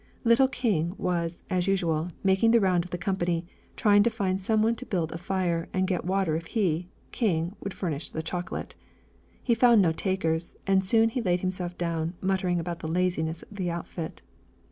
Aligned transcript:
Little 0.23 0.47
King 0.47 0.95
was, 0.97 1.43
as 1.47 1.67
usual, 1.67 2.09
making 2.23 2.49
the 2.49 2.59
round 2.59 2.83
of 2.83 2.89
the 2.89 2.97
company, 2.97 3.45
trying 3.75 4.01
to 4.01 4.09
find 4.09 4.41
some 4.41 4.63
one 4.63 4.75
to 4.77 4.85
build 4.87 5.11
a 5.11 5.17
fire 5.19 5.69
and 5.73 5.85
get 5.85 6.05
water 6.05 6.35
if 6.35 6.47
he, 6.47 6.89
King, 7.11 7.55
would 7.63 7.71
furnish 7.75 8.09
the 8.09 8.23
chocolate. 8.23 8.73
He 9.43 9.53
found 9.53 9.79
no 9.79 9.91
takers 9.91 10.55
and 10.65 10.83
soon 10.83 11.09
he 11.09 11.21
laid 11.21 11.41
himself 11.41 11.77
down, 11.77 12.15
muttering 12.19 12.59
about 12.59 12.79
the 12.79 12.87
laziness 12.91 13.43
of 13.43 13.57
the 13.57 13.69
outfit. 13.69 14.23